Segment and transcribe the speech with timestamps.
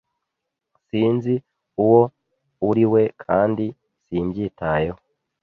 [0.85, 1.33] Sinzi
[1.83, 2.01] uwo
[2.69, 3.65] uriwe kandi
[4.03, 4.99] simbyitayeho.